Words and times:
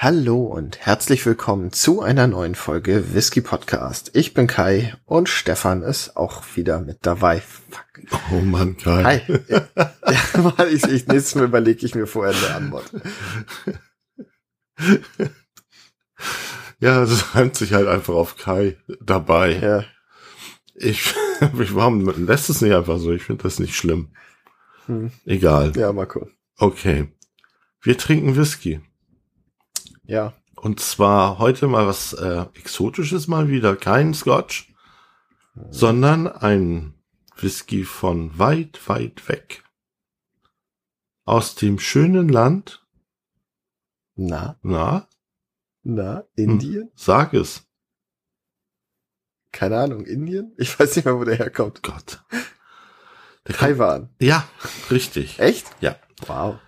Hallo 0.00 0.44
und 0.44 0.78
herzlich 0.78 1.26
willkommen 1.26 1.72
zu 1.72 2.02
einer 2.02 2.28
neuen 2.28 2.54
Folge 2.54 3.14
Whisky 3.14 3.40
Podcast. 3.40 4.12
Ich 4.14 4.32
bin 4.32 4.46
Kai 4.46 4.94
und 5.06 5.28
Stefan 5.28 5.82
ist 5.82 6.16
auch 6.16 6.44
wieder 6.54 6.78
mit 6.78 6.98
dabei. 7.02 7.40
Fuck. 7.40 7.84
Oh 8.30 8.40
Mann, 8.42 8.76
Kai. 8.76 9.24
Hi. 9.26 9.40
Ja, 10.06 10.66
ich, 10.66 10.84
ich, 10.84 11.08
nächstes 11.08 11.34
Mal 11.34 11.46
überlege 11.46 11.84
ich 11.84 11.96
mir 11.96 12.06
vorher 12.06 12.32
eine 12.32 12.54
Antwort. 12.54 12.92
Ja, 16.78 17.02
es 17.02 17.34
reimt 17.34 17.56
sich 17.56 17.72
halt 17.72 17.88
einfach 17.88 18.14
auf 18.14 18.36
Kai 18.36 18.78
dabei. 19.00 19.58
Ja. 19.58 19.84
Ich, 20.76 21.12
ich 21.58 21.74
warum 21.74 22.08
lässt 22.24 22.50
es 22.50 22.60
nicht 22.60 22.72
einfach 22.72 22.98
so? 22.98 23.10
Ich 23.10 23.24
finde 23.24 23.42
das 23.42 23.58
nicht 23.58 23.74
schlimm. 23.74 24.14
Hm. 24.86 25.10
Egal. 25.24 25.72
Ja, 25.74 25.92
mal 25.92 26.06
gucken. 26.06 26.36
Okay. 26.56 27.12
Wir 27.82 27.98
trinken 27.98 28.36
Whisky. 28.36 28.80
Ja. 30.08 30.32
Und 30.56 30.80
zwar 30.80 31.38
heute 31.38 31.68
mal 31.68 31.86
was 31.86 32.14
äh, 32.14 32.46
Exotisches 32.54 33.28
mal 33.28 33.48
wieder. 33.48 33.76
Kein 33.76 34.14
Scotch, 34.14 34.74
mhm. 35.54 35.72
sondern 35.72 36.26
ein 36.26 36.94
Whisky 37.36 37.84
von 37.84 38.36
weit, 38.38 38.80
weit 38.88 39.28
weg. 39.28 39.62
Aus 41.24 41.54
dem 41.54 41.78
schönen 41.78 42.28
Land. 42.28 42.84
Na? 44.16 44.58
Na? 44.62 45.06
Na, 45.84 46.24
Indien? 46.34 46.84
Hm, 46.84 46.92
sag 46.96 47.34
es. 47.34 47.62
Keine 49.52 49.78
Ahnung, 49.78 50.04
Indien? 50.06 50.54
Ich 50.56 50.78
weiß 50.78 50.96
nicht 50.96 51.04
mehr, 51.04 51.16
wo 51.16 51.24
der 51.24 51.36
herkommt. 51.36 51.82
Gott. 51.82 52.24
Der 53.46 53.54
Taiwan. 53.54 54.08
Ja, 54.20 54.48
richtig. 54.90 55.38
Echt? 55.38 55.66
Ja. 55.80 55.96
Wow. 56.26 56.58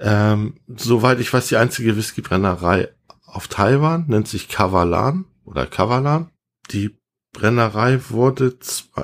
Ähm, 0.00 0.54
soweit 0.66 1.20
ich 1.20 1.32
weiß, 1.32 1.48
die 1.48 1.56
einzige 1.56 1.96
Whiskybrennerei 1.96 2.88
auf 3.26 3.48
Taiwan 3.48 4.06
nennt 4.08 4.26
sich 4.26 4.48
Kavalan 4.48 5.26
oder 5.44 5.66
Kavalan. 5.66 6.30
Die 6.70 6.98
Brennerei 7.32 8.00
wurde 8.08 8.56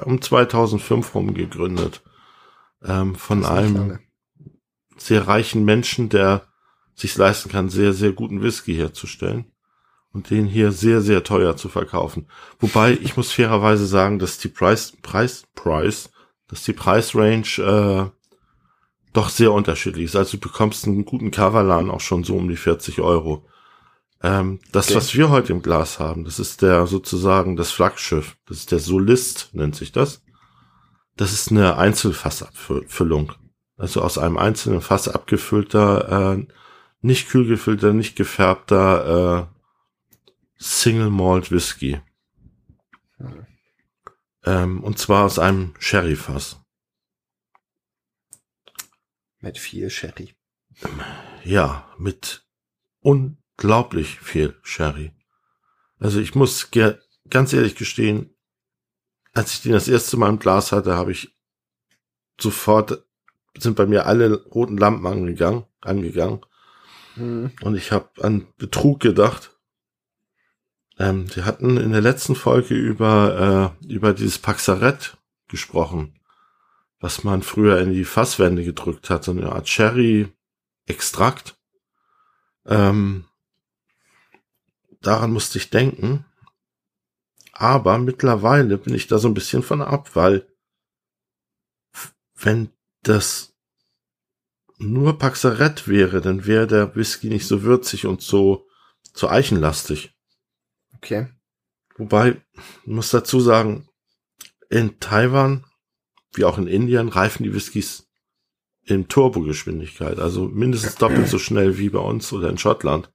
um 0.04 0.20
2005 0.20 1.14
rum 1.14 1.34
gegründet. 1.34 2.02
Ähm, 2.82 3.14
von 3.14 3.44
einem 3.44 3.76
lange. 3.76 4.00
sehr 4.96 5.28
reichen 5.28 5.64
Menschen, 5.64 6.08
der 6.08 6.46
sich 6.94 7.16
leisten 7.16 7.50
kann, 7.50 7.68
sehr, 7.68 7.92
sehr 7.92 8.12
guten 8.12 8.42
Whisky 8.42 8.74
herzustellen 8.74 9.52
und 10.12 10.30
den 10.30 10.46
hier 10.46 10.72
sehr, 10.72 11.02
sehr 11.02 11.22
teuer 11.24 11.56
zu 11.56 11.68
verkaufen. 11.68 12.26
Wobei 12.58 12.92
ich 12.92 13.16
muss 13.16 13.32
fairerweise 13.32 13.86
sagen, 13.86 14.18
dass 14.18 14.38
die 14.38 14.48
Preis, 14.48 14.94
Preis, 15.02 15.44
Preis, 15.54 16.10
dass 16.48 16.64
die 16.64 16.72
Preisrange 16.72 17.58
äh, 17.58 18.10
doch 19.16 19.28
sehr 19.30 19.52
unterschiedlich 19.52 20.04
ist. 20.06 20.16
Also 20.16 20.36
du 20.36 20.40
bekommst 20.40 20.86
einen 20.86 21.04
guten 21.04 21.30
Kavalan 21.30 21.90
auch 21.90 22.00
schon 22.00 22.24
so 22.24 22.36
um 22.36 22.48
die 22.48 22.56
40 22.56 23.00
Euro. 23.00 23.46
Ähm, 24.22 24.60
das, 24.72 24.88
okay. 24.88 24.96
was 24.96 25.14
wir 25.14 25.30
heute 25.30 25.52
im 25.52 25.62
Glas 25.62 25.98
haben, 25.98 26.24
das 26.24 26.38
ist 26.38 26.62
der 26.62 26.86
sozusagen 26.86 27.56
das 27.56 27.70
Flaggschiff. 27.70 28.36
Das 28.46 28.58
ist 28.58 28.72
der 28.72 28.78
Solist, 28.78 29.50
nennt 29.52 29.74
sich 29.74 29.92
das. 29.92 30.22
Das 31.16 31.32
ist 31.32 31.50
eine 31.50 31.76
Einzelfassabfüllung. 31.76 33.32
Also 33.78 34.02
aus 34.02 34.18
einem 34.18 34.38
einzelnen 34.38 34.80
Fass 34.80 35.08
abgefüllter, 35.08 36.34
äh, 36.34 36.46
nicht 37.00 37.28
kühl 37.28 37.46
gefüllter, 37.46 37.92
nicht 37.92 38.16
gefärbter 38.16 39.48
äh, 39.48 39.56
Single 40.58 41.10
Malt 41.10 41.50
Whisky. 41.50 42.00
Hm. 43.18 43.46
Ähm, 44.44 44.84
und 44.84 44.98
zwar 44.98 45.24
aus 45.24 45.38
einem 45.38 45.74
Sherry-Fass. 45.78 46.58
Mit 49.46 49.58
viel 49.58 49.90
Sherry. 49.90 50.34
Ja, 51.44 51.88
mit 51.98 52.44
unglaublich 52.98 54.18
viel 54.18 54.56
Sherry. 54.64 55.12
Also 56.00 56.18
ich 56.18 56.34
muss 56.34 56.72
ganz 56.72 57.52
ehrlich 57.52 57.76
gestehen, 57.76 58.34
als 59.34 59.54
ich 59.54 59.62
den 59.62 59.70
das 59.70 59.86
erste 59.86 60.16
Mal 60.16 60.30
im 60.30 60.40
Glas 60.40 60.72
hatte, 60.72 60.96
habe 60.96 61.12
ich 61.12 61.32
sofort, 62.40 63.04
sind 63.56 63.76
bei 63.76 63.86
mir 63.86 64.06
alle 64.06 64.42
roten 64.46 64.78
Lampen 64.78 65.06
angegangen, 65.06 65.64
angegangen. 65.80 66.40
Mhm. 67.14 67.52
Und 67.62 67.76
ich 67.76 67.92
habe 67.92 68.10
an 68.24 68.48
Betrug 68.58 68.98
gedacht. 68.98 69.56
Ähm, 70.98 71.28
sie 71.28 71.44
hatten 71.44 71.76
in 71.76 71.92
der 71.92 72.00
letzten 72.00 72.34
Folge 72.34 72.74
über, 72.74 73.76
äh, 73.80 73.86
über 73.94 74.12
dieses 74.12 74.40
Paxaret 74.40 75.16
gesprochen 75.46 76.18
was 77.00 77.24
man 77.24 77.42
früher 77.42 77.80
in 77.80 77.92
die 77.92 78.04
Fasswände 78.04 78.64
gedrückt 78.64 79.10
hat, 79.10 79.24
so 79.24 79.32
eine 79.32 79.52
Art 79.52 79.66
Cherry-Extrakt. 79.66 81.58
Ähm, 82.64 83.26
daran 85.00 85.32
musste 85.32 85.58
ich 85.58 85.70
denken. 85.70 86.24
Aber 87.52 87.98
mittlerweile 87.98 88.76
bin 88.78 88.94
ich 88.94 89.06
da 89.06 89.18
so 89.18 89.28
ein 89.28 89.34
bisschen 89.34 89.62
von 89.62 89.82
ab, 89.82 90.14
weil 90.14 90.46
wenn 92.34 92.70
das 93.02 93.54
nur 94.78 95.18
Paxaret 95.18 95.88
wäre, 95.88 96.20
dann 96.20 96.44
wäre 96.46 96.66
der 96.66 96.94
Whisky 96.96 97.28
nicht 97.28 97.46
so 97.46 97.62
würzig 97.62 98.06
und 98.06 98.20
so, 98.20 98.68
so 99.14 99.28
eichenlastig. 99.28 100.14
Okay. 100.96 101.28
Wobei, 101.96 102.42
ich 102.82 102.86
muss 102.86 103.10
dazu 103.10 103.40
sagen, 103.40 103.88
in 104.68 105.00
Taiwan 105.00 105.65
wie 106.36 106.44
auch 106.44 106.58
in 106.58 106.66
Indien, 106.66 107.08
reifen 107.08 107.44
die 107.44 107.54
Whiskys 107.54 108.08
in 108.84 109.08
Turbogeschwindigkeit, 109.08 110.18
also 110.20 110.44
mindestens 110.44 110.94
doppelt 110.94 111.28
so 111.28 111.38
schnell 111.38 111.78
wie 111.78 111.88
bei 111.88 111.98
uns 111.98 112.32
oder 112.32 112.48
in 112.48 112.58
Schottland. 112.58 113.12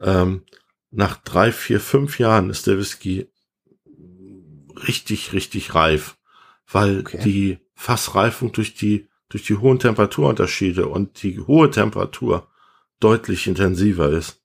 Ähm, 0.00 0.44
nach 0.90 1.16
drei, 1.16 1.52
vier, 1.52 1.80
fünf 1.80 2.18
Jahren 2.18 2.50
ist 2.50 2.66
der 2.66 2.78
Whisky 2.78 3.30
richtig, 4.88 5.32
richtig 5.32 5.74
reif, 5.74 6.18
weil 6.70 7.00
okay. 7.00 7.20
die 7.22 7.58
Fassreifung 7.74 8.52
durch 8.52 8.74
die, 8.74 9.08
durch 9.28 9.44
die 9.44 9.56
hohen 9.56 9.78
Temperaturunterschiede 9.78 10.86
und 10.88 11.22
die 11.22 11.38
hohe 11.38 11.70
Temperatur 11.70 12.48
deutlich 12.98 13.46
intensiver 13.46 14.10
ist. 14.10 14.42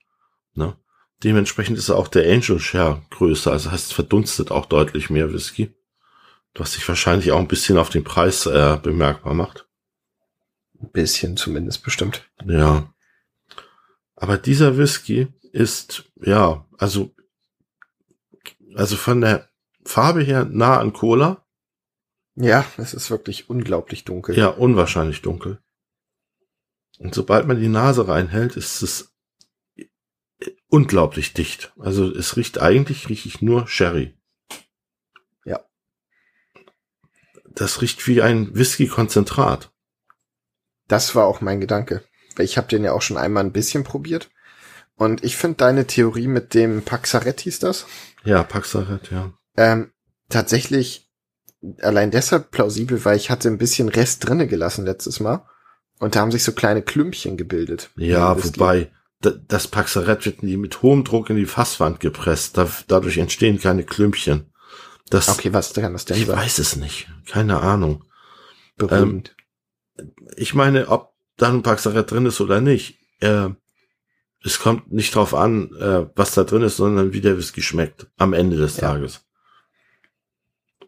Ne? 0.54 0.78
Dementsprechend 1.24 1.78
ist 1.80 1.90
auch 1.90 2.08
der 2.08 2.32
Angel 2.32 2.60
Share 2.60 3.02
größer, 3.10 3.52
also 3.52 3.72
heißt, 3.72 3.88
es 3.88 3.92
verdunstet 3.92 4.52
auch 4.52 4.68
deutlich 4.68 5.10
mehr 5.10 5.34
Whisky 5.34 5.74
was 6.60 6.74
sich 6.74 6.88
wahrscheinlich 6.88 7.32
auch 7.32 7.40
ein 7.40 7.48
bisschen 7.48 7.78
auf 7.78 7.90
den 7.90 8.04
Preis 8.04 8.46
äh, 8.46 8.78
bemerkbar 8.82 9.34
macht. 9.34 9.68
Ein 10.82 10.92
bisschen 10.92 11.38
zumindest 11.38 11.84
bestimmt. 11.84 12.30
Ja. 12.46 12.94
Aber 14.16 14.38
dieser 14.38 14.78
Whisky 14.78 15.28
ist, 15.52 16.06
ja, 16.16 16.66
also, 16.78 17.14
also 18.76 18.96
von 18.96 19.22
der 19.22 19.50
Farbe 19.86 20.22
her 20.22 20.46
nah 20.46 20.80
an 20.80 20.94
Cola. 20.94 21.46
Ja, 22.36 22.66
es 22.78 22.94
ist 22.94 23.10
wirklich 23.10 23.50
unglaublich 23.50 24.04
dunkel. 24.04 24.38
Ja, 24.38 24.50
unwahrscheinlich 24.50 25.22
dunkel. 25.22 25.60
Und 27.00 27.14
sobald 27.14 27.48
man 27.48 27.60
die 27.60 27.68
Nase 27.68 28.08
reinhält, 28.08 28.56
ist 28.56 28.82
es 28.82 29.14
unglaublich 30.70 31.34
dicht. 31.34 31.74
Also 31.80 32.12
es 32.12 32.36
riecht 32.36 32.60
eigentlich 32.60 33.10
richtig 33.10 33.42
nur 33.42 33.68
Sherry. 33.68 34.17
Das 37.58 37.82
riecht 37.82 38.08
wie 38.08 38.22
ein 38.22 38.56
Whisky-Konzentrat. 38.56 39.72
Das 40.88 41.16
war 41.16 41.26
auch 41.26 41.42
mein 41.42 41.60
Gedanke. 41.60 42.04
Ich 42.38 42.58
habe 42.58 42.68
den 42.68 42.84
ja 42.84 42.94
auch 42.94 43.02
schon 43.02 43.18
einmal 43.18 43.44
ein 43.44 43.52
bisschen 43.52 43.84
probiert. 43.84 44.30
Und 44.96 45.24
ich 45.24 45.38
finde 45.38 45.58
deine 45.58 45.86
Theorie 45.86 46.28
mit 46.28 46.54
dem 46.54 46.84
Paxaret 46.84 47.42
hieß 47.42 47.60
das? 47.60 47.86
Ja, 48.24 48.44
Paxaret, 48.44 49.12
ja. 49.12 49.34
Ähm, 49.56 49.92
tatsächlich 50.30 51.10
allein 51.82 52.12
deshalb 52.12 52.52
plausibel, 52.52 53.04
weil 53.06 53.18
ich 53.18 53.30
hatte 53.30 53.48
ein 53.48 53.58
bisschen 53.58 53.90
Rest 53.90 54.28
drinne 54.28 54.48
gelassen 54.48 54.86
letztes 54.86 55.20
Mal. 55.20 55.46
Und 56.00 56.16
da 56.16 56.22
haben 56.22 56.32
sich 56.32 56.44
so 56.44 56.52
kleine 56.52 56.84
Klümpchen 56.84 57.38
gebildet. 57.38 57.90
Ja, 57.96 58.44
wobei 58.44 58.92
das 59.20 59.68
Paxaret 59.68 60.26
wird 60.26 60.44
mit 60.44 60.84
hohem 60.84 61.04
Druck 61.04 61.32
in 61.32 61.38
die 61.38 61.48
Fasswand 61.48 62.00
gepresst. 62.00 62.58
dadurch 62.88 63.18
entstehen 63.18 63.60
keine 63.60 63.84
Klümpchen. 63.84 64.52
Das, 65.10 65.30
okay, 65.30 65.54
was 65.54 65.74
kann 65.74 65.94
das 65.94 66.06
denn 66.06 66.18
Ich 66.18 66.26
sein? 66.26 66.38
weiß 66.38 66.60
es 66.60 66.76
nicht. 66.76 67.08
Keine 67.30 67.62
Ahnung. 67.62 68.04
Beruhigend. 68.76 69.36
Ähm, 69.98 70.12
ich 70.36 70.54
meine, 70.54 70.90
ob 70.90 71.14
da 71.38 71.50
ein 71.50 71.64
Paxaret 71.64 72.10
drin 72.10 72.26
ist 72.26 72.42
oder 72.42 72.62
nicht. 72.62 73.00
Äh, 73.20 73.50
es 74.44 74.60
kommt 74.60 74.92
nicht 74.92 75.16
drauf 75.16 75.34
an, 75.34 75.72
äh, 75.80 76.06
was 76.16 76.34
da 76.34 76.44
drin 76.44 76.62
ist, 76.62 76.78
sondern 76.78 77.14
wie 77.14 77.22
der 77.22 77.38
Whisky 77.38 77.62
schmeckt 77.62 78.08
am 78.18 78.34
Ende 78.34 78.58
des 78.58 78.78
ja. 78.78 78.90
Tages. 78.94 79.22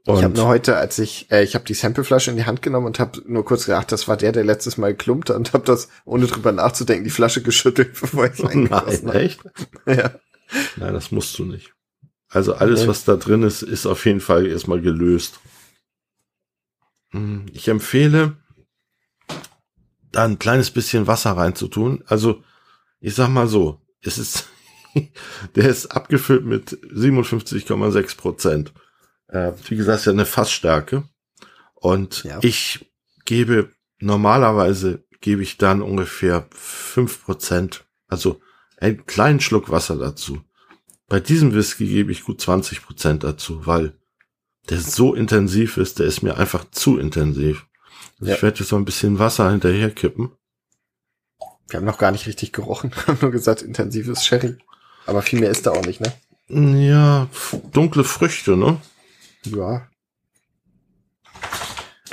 Und 0.06 0.18
ich 0.18 0.24
habe 0.24 0.36
nur 0.36 0.48
heute, 0.48 0.78
als 0.78 0.98
ich, 0.98 1.30
äh, 1.32 1.44
ich 1.44 1.56
habe 1.56 1.66
die 1.66 1.74
Sampleflasche 1.74 2.32
in 2.32 2.38
die 2.38 2.46
Hand 2.46 2.62
genommen 2.62 2.88
und 2.88 3.00
habe 3.00 3.22
nur 3.26 3.46
kurz 3.46 3.66
gedacht, 3.66 3.92
das 3.92 4.08
war 4.08 4.18
der, 4.18 4.32
der 4.32 4.44
letztes 4.44 4.78
Mal 4.78 4.96
klumpte 4.96 5.36
und 5.36 5.54
habe 5.54 5.66
das, 5.66 5.90
ohne 6.06 6.26
drüber 6.26 6.52
nachzudenken, 6.52 7.04
die 7.04 7.10
Flasche 7.10 7.42
geschüttelt, 7.44 8.00
bevor 8.00 8.26
ich 8.26 8.34
es 8.34 8.40
Nein, 8.40 9.10
echt? 9.10 9.42
ja. 9.86 10.12
Nein, 10.78 10.94
das 10.94 11.12
musst 11.12 11.38
du 11.38 11.46
nicht. 11.46 11.74
Also 12.30 12.54
alles, 12.54 12.88
was 12.88 13.06
da 13.06 13.16
drin 13.16 13.42
ist, 13.42 13.64
ist 13.64 13.88
auf 13.88 14.06
jeden 14.06 14.22
Fall 14.22 14.46
erstmal 14.46 14.82
gelöst. 14.82 15.40
Hm, 17.10 17.48
ich 17.54 17.68
empfehle, 17.68 18.38
da 20.12 20.26
ein 20.26 20.40
kleines 20.40 20.72
bisschen 20.72 21.08
Wasser 21.08 21.32
reinzutun. 21.32 22.04
Also, 22.06 22.44
ich 23.00 23.16
sag 23.16 23.30
mal 23.30 23.48
so, 23.48 23.82
es 24.02 24.20
ist, 24.20 24.48
der 25.56 25.70
ist 25.70 25.88
abgefüllt 25.88 26.46
mit 26.46 26.72
57,6 26.72 28.18
Prozent. 28.18 28.74
Äh, 29.28 29.54
wie 29.68 29.76
gesagt, 29.76 30.00
ist 30.00 30.06
ja 30.06 30.12
eine 30.12 30.26
Fassstärke. 30.26 31.10
Und 31.76 32.24
ja. 32.24 32.40
ich 32.42 32.92
gebe, 33.26 33.72
normalerweise 34.00 35.04
gebe 35.22 35.42
ich 35.42 35.58
dann 35.58 35.82
ungefähr 35.82 36.48
fünf 36.52 37.24
Prozent, 37.24 37.86
also 38.08 38.40
einen 38.78 39.06
kleinen 39.06 39.40
Schluck 39.40 39.70
Wasser 39.70 39.98
dazu. 39.98 40.42
Bei 41.10 41.20
diesem 41.20 41.54
Whisky 41.54 41.88
gebe 41.88 42.12
ich 42.12 42.24
gut 42.24 42.40
20 42.40 42.84
Prozent 42.84 43.24
dazu, 43.24 43.66
weil 43.66 43.94
der 44.70 44.80
so 44.80 45.16
intensiv 45.16 45.78
ist, 45.78 45.98
der 45.98 46.06
ist 46.06 46.22
mir 46.22 46.38
einfach 46.38 46.70
zu 46.70 47.00
intensiv. 47.00 47.66
Also 48.20 48.30
ja. 48.30 48.36
Ich 48.36 48.44
werde 48.44 48.60
jetzt 48.60 48.72
noch 48.72 48.78
ein 48.78 48.86
bisschen 48.86 49.18
Wasser 49.18 49.50
hinterher 49.50 49.90
kippen. 49.90 50.32
Wir 51.68 51.78
haben 51.78 51.86
noch 51.86 51.98
gar 51.98 52.12
nicht 52.12 52.28
richtig 52.28 52.54
gerochen, 52.54 52.92
haben 53.08 53.18
nur 53.22 53.32
gesagt, 53.32 53.64
intensives 53.64 54.26
Sherry. 54.26 54.58
Aber 55.08 55.24
viel 55.24 55.40
mehr 55.40 55.50
ist 55.50 55.66
da 55.66 55.72
auch 55.72 55.86
nicht, 55.86 56.00
ne? 56.00 56.14
Ja, 56.88 57.28
dunkle 57.72 58.04
Früchte, 58.04 58.56
ne? 58.56 58.80
Ja. 59.46 59.88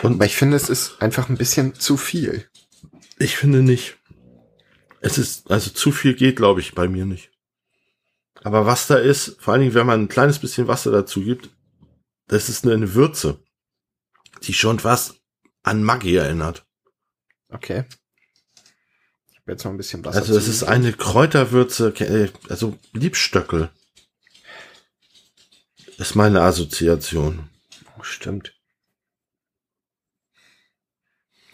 Und 0.03 0.15
Aber 0.15 0.27
ich 0.27 0.37
finde, 0.37 0.57
es 0.57 0.69
ist 0.69 1.03
einfach 1.03 1.29
ein 1.29 1.37
bisschen 1.37 1.75
zu 1.75 1.97
viel. 1.97 2.49
Ich 3.19 3.37
finde 3.37 3.63
nicht. 3.63 3.99
Es 5.01 5.19
ist, 5.19 5.51
also 5.51 5.71
zu 5.71 5.93
viel 5.93 6.15
geht, 6.15 6.37
glaube 6.37 6.61
ich, 6.61 6.75
bei 6.75 6.89
mir 6.89 7.05
nicht. 7.05 7.31
Aber 8.47 8.65
was 8.65 8.87
da 8.87 8.95
ist, 8.95 9.41
vor 9.41 9.55
allen 9.55 9.63
Dingen, 9.63 9.75
wenn 9.75 9.89
man 9.89 10.03
ein 10.03 10.09
kleines 10.09 10.39
bisschen 10.39 10.69
Wasser 10.69 10.93
dazu 10.93 11.21
gibt, 11.21 11.51
das 12.29 12.49
ist 12.49 12.65
eine 12.65 12.95
Würze, 12.95 13.41
die 14.45 14.55
schon 14.55 14.79
fast 14.79 15.17
an 15.65 15.83
Maggi 15.83 16.15
erinnert. 16.15 16.65
Okay. 17.49 17.87
Ich 19.33 19.39
habe 19.41 19.51
jetzt 19.51 19.65
noch 19.65 19.73
ein 19.73 19.77
bisschen 19.77 20.05
Wasser. 20.05 20.19
Also 20.19 20.37
es 20.37 20.47
ist 20.47 20.63
eine 20.63 20.93
Kräuterwürze, 20.93 21.89
äh, 21.99 22.31
also 22.49 22.79
Liebstöckel. 22.93 23.69
Ist 25.99 26.15
meine 26.15 26.43
Assoziation. 26.43 27.51
Oh, 27.99 28.05
stimmt. 28.05 28.55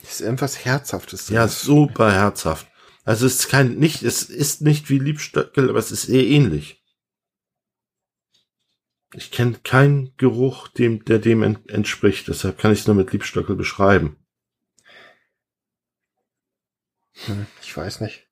ist 0.03 0.21
irgendwas 0.21 0.63
Herzhaftes. 0.67 1.31
Ja, 1.31 1.49
super 1.49 2.13
herzhaft. 2.13 2.67
Also 3.05 3.25
es 3.25 3.37
ist 3.37 3.49
kein, 3.49 3.79
nicht, 3.79 4.03
es 4.03 4.25
ist 4.25 4.61
nicht 4.61 4.91
wie 4.91 4.99
Liebstöckel, 4.99 5.71
aber 5.71 5.79
es 5.79 5.91
ist 5.91 6.11
eher 6.11 6.27
ähnlich. 6.27 6.81
Ich 9.15 9.31
kenne 9.31 9.59
keinen 9.63 10.17
Geruch, 10.17 10.69
dem, 10.69 11.05
der 11.05 11.19
dem 11.19 11.43
entspricht. 11.43 12.29
Deshalb 12.29 12.57
kann 12.59 12.73
ich 12.73 12.81
es 12.81 12.87
nur 12.87 12.97
mit 12.97 13.13
Liebstöckel 13.13 13.57
beschreiben. 13.57 14.17
Hm, 17.27 17.47
ich 17.61 17.77
weiß 17.77 18.01
nicht. 18.01 18.27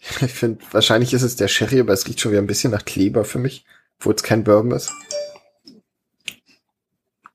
Ich 0.20 0.32
finde, 0.32 0.62
wahrscheinlich 0.70 1.14
ist 1.14 1.22
es 1.22 1.36
der 1.36 1.48
Sherry, 1.48 1.80
aber 1.80 1.94
es 1.94 2.06
riecht 2.06 2.20
schon 2.20 2.32
wieder 2.32 2.42
ein 2.42 2.46
bisschen 2.46 2.72
nach 2.72 2.84
Kleber 2.84 3.24
für 3.24 3.38
mich, 3.38 3.64
obwohl 3.98 4.14
es 4.14 4.22
kein 4.22 4.44
Bourbon 4.44 4.72
ist. 4.72 4.92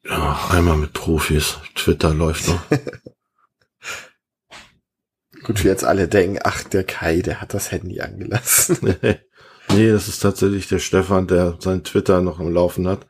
Ja, 0.06 0.50
einmal 0.52 0.78
mit 0.78 0.94
Profis. 0.94 1.58
Twitter 1.74 2.14
läuft 2.14 2.48
noch. 2.48 2.62
Gut, 5.44 5.64
wir 5.64 5.72
jetzt 5.72 5.84
alle 5.84 6.08
denken, 6.08 6.38
ach, 6.44 6.64
der 6.64 6.84
Kai, 6.84 7.24
der 7.24 7.42
hat 7.42 7.56
das 7.56 7.72
Handy 7.72 8.02
angelassen. 8.02 8.96
nee, 9.74 9.92
das 9.92 10.08
ist 10.08 10.20
tatsächlich 10.20 10.68
der 10.68 10.80
Stefan, 10.80 11.28
der 11.28 11.58
sein 11.60 11.84
Twitter 11.84 12.22
noch 12.22 12.40
am 12.40 12.54
Laufen 12.54 12.88
hat. 12.88 13.08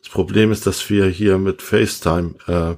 Das 0.00 0.08
Problem 0.08 0.52
ist, 0.52 0.66
dass 0.66 0.88
wir 0.90 1.06
hier 1.06 1.38
mit 1.38 1.62
FaceTime 1.62 2.34
äh, 2.46 2.76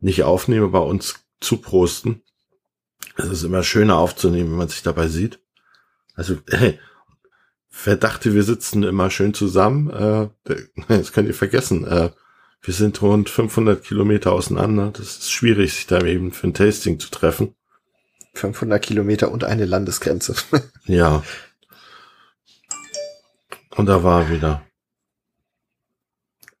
nicht 0.00 0.22
aufnehmen, 0.22 0.70
bei 0.70 0.78
uns 0.78 1.26
zuprosten. 1.40 2.22
Es 3.16 3.26
ist 3.26 3.42
immer 3.42 3.62
schöner 3.62 3.96
aufzunehmen, 3.96 4.50
wenn 4.50 4.58
man 4.58 4.68
sich 4.68 4.82
dabei 4.82 5.08
sieht. 5.08 5.40
Also, 6.14 6.36
hey, 6.50 6.78
wer 7.84 7.96
dachte, 7.96 8.34
wir 8.34 8.42
sitzen 8.42 8.82
immer 8.82 9.10
schön 9.10 9.34
zusammen, 9.34 9.90
äh, 9.90 10.28
das 10.88 11.12
könnt 11.12 11.28
ihr 11.28 11.34
vergessen. 11.34 11.86
Äh, 11.86 12.10
wir 12.62 12.74
sind 12.74 13.00
rund 13.02 13.28
500 13.28 13.82
Kilometer 13.84 14.32
auseinander. 14.32 14.90
Das 14.92 15.18
ist 15.18 15.30
schwierig, 15.30 15.74
sich 15.74 15.86
da 15.86 16.00
eben 16.04 16.32
für 16.32 16.48
ein 16.48 16.54
Tasting 16.54 16.98
zu 16.98 17.10
treffen. 17.10 17.54
500 18.34 18.82
Kilometer 18.82 19.30
und 19.30 19.44
eine 19.44 19.64
Landesgrenze. 19.64 20.34
ja. 20.86 21.22
Und 23.76 23.86
da 23.86 24.02
war 24.02 24.22
er 24.22 24.30
wieder. 24.30 24.66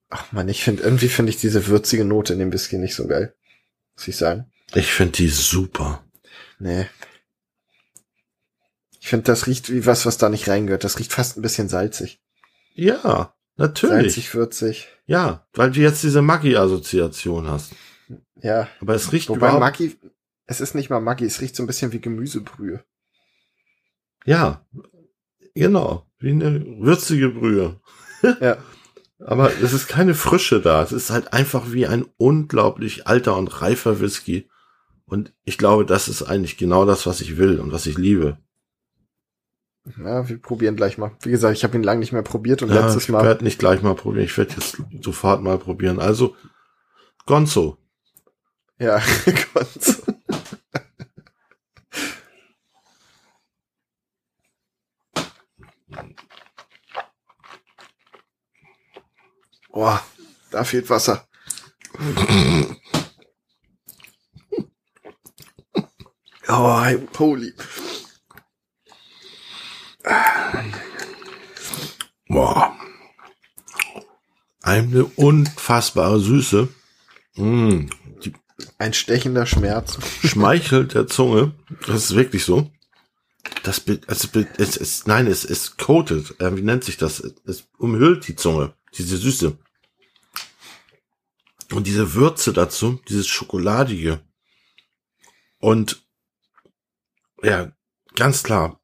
Ach 0.08 0.30
man, 0.32 0.48
ich 0.48 0.62
finde, 0.62 0.82
irgendwie 0.82 1.08
finde 1.08 1.30
ich 1.30 1.38
diese 1.38 1.66
würzige 1.66 2.04
Note 2.04 2.32
in 2.32 2.38
dem 2.38 2.52
Whisky 2.52 2.78
nicht 2.78 2.94
so 2.94 3.06
geil. 3.06 3.34
Muss 3.96 4.06
ich 4.06 4.16
sagen. 4.16 4.52
Ich 4.74 4.92
finde 4.92 5.12
die 5.12 5.28
super. 5.28 6.04
Nee. 6.58 6.86
Ich 9.00 9.08
finde, 9.08 9.24
das 9.24 9.46
riecht 9.46 9.70
wie 9.70 9.86
was, 9.86 10.06
was 10.06 10.18
da 10.18 10.28
nicht 10.28 10.48
reingehört. 10.48 10.84
Das 10.84 10.98
riecht 10.98 11.12
fast 11.12 11.36
ein 11.36 11.42
bisschen 11.42 11.68
salzig. 11.68 12.20
Ja, 12.74 13.34
natürlich. 13.56 14.14
Salzig, 14.14 14.34
würzig. 14.34 14.88
Ja, 15.06 15.46
weil 15.54 15.70
du 15.70 15.80
jetzt 15.80 16.02
diese 16.02 16.22
Maggi-Assoziation 16.22 17.48
hast. 17.48 17.72
Ja. 18.36 18.68
Aber 18.80 18.94
es 18.94 19.12
riecht 19.12 19.28
Wobei 19.28 19.38
überhaupt... 19.38 19.60
Maggi, 19.60 19.96
es 20.46 20.60
ist 20.60 20.74
nicht 20.74 20.90
mal 20.90 21.00
Maggi, 21.00 21.24
es 21.24 21.40
riecht 21.40 21.56
so 21.56 21.62
ein 21.62 21.66
bisschen 21.66 21.92
wie 21.92 22.00
Gemüsebrühe. 22.00 22.84
Ja, 24.24 24.66
genau. 25.56 26.06
Wie 26.18 26.30
eine 26.30 26.64
würzige 26.80 27.30
Brühe. 27.30 27.80
ja. 28.40 28.58
Aber 29.18 29.50
es 29.62 29.72
ist 29.72 29.88
keine 29.88 30.14
Frische 30.14 30.60
da. 30.60 30.82
Es 30.82 30.92
ist 30.92 31.10
halt 31.10 31.32
einfach 31.32 31.72
wie 31.72 31.86
ein 31.86 32.06
unglaublich 32.16 33.06
alter 33.06 33.36
und 33.36 33.62
reifer 33.62 34.00
Whisky. 34.00 34.48
Und 35.06 35.32
ich 35.44 35.56
glaube, 35.58 35.86
das 35.86 36.08
ist 36.08 36.22
eigentlich 36.22 36.56
genau 36.56 36.84
das, 36.84 37.06
was 37.06 37.20
ich 37.20 37.36
will 37.36 37.60
und 37.60 37.72
was 37.72 37.86
ich 37.86 37.96
liebe. 37.96 38.38
Ja, 39.98 40.28
wir 40.28 40.38
probieren 40.38 40.74
gleich 40.74 40.98
mal. 40.98 41.12
Wie 41.22 41.30
gesagt, 41.30 41.56
ich 41.56 41.62
habe 41.62 41.76
ihn 41.76 41.84
lange 41.84 42.00
nicht 42.00 42.12
mehr 42.12 42.22
probiert 42.22 42.62
und 42.62 42.70
ja, 42.70 42.84
letztes 42.84 43.08
Mal. 43.08 43.20
Ich 43.20 43.26
werde 43.26 43.44
nicht 43.44 43.58
gleich 43.58 43.82
mal 43.82 43.94
probieren. 43.94 44.24
Ich 44.24 44.36
werde 44.36 44.54
jetzt 44.54 44.78
sofort 45.00 45.42
mal 45.42 45.58
probieren. 45.58 46.00
Also, 46.00 46.34
Gonzo. 47.24 47.78
Ja, 48.78 49.00
Gonzo. 49.54 50.02
Boah, 59.76 60.02
da 60.50 60.64
fehlt 60.64 60.88
Wasser. 60.88 61.28
oh, 66.48 66.86
holy. 67.18 67.52
Boah. 72.26 72.74
Eine 74.62 75.04
unfassbare 75.04 76.20
Süße. 76.20 76.68
Mm, 77.34 77.90
Ein 78.78 78.94
stechender 78.94 79.44
Schmerz. 79.44 79.98
Schmeichelt 80.24 80.94
der 80.94 81.06
Zunge. 81.06 81.52
Das 81.86 82.04
ist 82.04 82.16
wirklich 82.16 82.46
so. 82.46 82.70
Das, 83.62 83.82
also, 84.06 84.28
es 84.56 84.78
ist, 84.78 85.06
nein, 85.06 85.26
es 85.26 85.44
ist 85.44 85.76
coated. 85.76 86.40
Äh, 86.40 86.56
wie 86.56 86.62
nennt 86.62 86.84
sich 86.84 86.96
das? 86.96 87.20
Es 87.44 87.64
umhüllt 87.76 88.26
die 88.26 88.36
Zunge. 88.36 88.72
Diese 88.96 89.18
Süße. 89.18 89.58
Und 91.76 91.86
diese 91.86 92.14
Würze 92.14 92.54
dazu, 92.54 93.02
dieses 93.06 93.26
Schokoladige. 93.26 94.22
Und 95.58 96.06
ja, 97.42 97.70
ganz 98.14 98.42
klar, 98.42 98.80